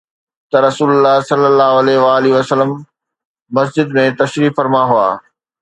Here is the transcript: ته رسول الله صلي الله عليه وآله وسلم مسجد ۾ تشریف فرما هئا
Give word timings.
ته 0.49 0.57
رسول 0.67 0.89
الله 0.95 1.15
صلي 1.29 1.47
الله 1.51 1.69
عليه 1.81 1.97
وآله 2.05 2.29
وسلم 2.37 2.69
مسجد 3.57 3.87
۾ 3.97 3.99
تشریف 4.21 4.51
فرما 4.57 4.81
هئا 4.91 5.09